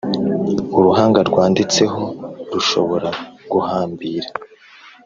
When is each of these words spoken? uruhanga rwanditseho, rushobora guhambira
uruhanga 0.77 1.19
rwanditseho, 1.29 2.01
rushobora 2.51 3.09
guhambira 3.51 4.29